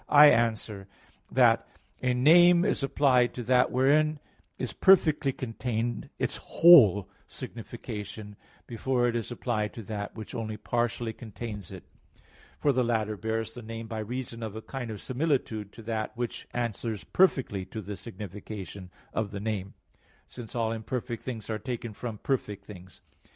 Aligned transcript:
I 0.09 0.31
answer 0.31 0.87
that, 1.31 1.67
A 2.01 2.15
name 2.15 2.65
is 2.65 2.81
applied 2.81 3.35
to 3.35 3.43
that 3.43 3.71
wherein 3.71 4.19
is 4.57 4.73
perfectly 4.73 5.31
contained 5.31 6.09
its 6.17 6.37
whole 6.37 7.07
signification, 7.27 8.35
before 8.65 9.07
it 9.07 9.15
is 9.15 9.29
applied 9.31 9.73
to 9.73 9.83
that 9.83 10.15
which 10.15 10.33
only 10.33 10.57
partially 10.57 11.13
contains 11.13 11.69
it; 11.71 11.83
for 12.57 12.73
the 12.73 12.83
latter 12.83 13.15
bears 13.15 13.51
the 13.53 13.61
name 13.61 13.85
by 13.85 13.99
reason 13.99 14.41
of 14.41 14.55
a 14.55 14.61
kind 14.63 14.89
of 14.89 14.99
similitude 15.01 15.71
to 15.73 15.83
that 15.83 16.17
which 16.17 16.47
answers 16.51 17.03
perfectly 17.03 17.63
to 17.65 17.79
the 17.79 17.95
signification 17.95 18.89
of 19.13 19.29
the 19.29 19.39
name; 19.39 19.75
since 20.25 20.55
all 20.55 20.71
imperfect 20.71 21.21
things 21.21 21.47
are 21.47 21.59
taken 21.59 21.93
from 21.93 22.17
perfect 22.17 22.65
things. 22.65 23.01